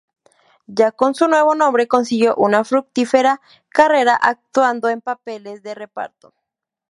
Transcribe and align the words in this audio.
Ya 0.65 0.91
con 0.91 1.13
su 1.13 1.27
nuevo 1.27 1.53
nombre, 1.53 1.87
consiguió 1.87 2.33
una 2.35 2.63
fructífera 2.63 3.39
carrera 3.69 4.15
actuando 4.15 4.89
en 4.89 4.99
papeles 4.99 5.61
de 5.61 5.75
reparto. 5.75 6.33